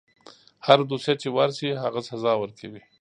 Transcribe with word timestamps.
هره 0.65 0.83
دوسیه 0.91 1.13
چې 1.21 1.27
ورشي 1.37 1.69
هغه 1.83 1.99
سزا 2.09 2.33
ورکوي. 2.37 2.81